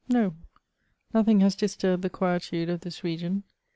No; 0.09 0.33
nothing 1.13 1.41
has 1.41 1.53
disturhed 1.55 2.01
the 2.01 2.09
quietude 2.09 2.69
of 2.69 2.81
this 2.81 3.03
region. 3.03 3.43